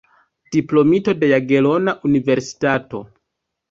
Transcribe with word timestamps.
Diplomito 0.55 1.15
de 1.21 1.31
Jagelona 1.35 1.97
Universitato. 2.13 3.09